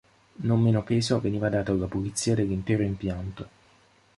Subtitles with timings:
[0.49, 3.49] Non meno peso veniva dato alla pulizia dell'intero impianto.